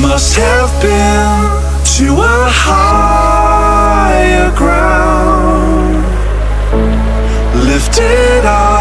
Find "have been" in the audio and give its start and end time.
0.36-1.50